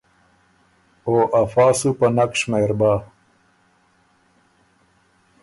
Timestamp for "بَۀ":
2.79-2.93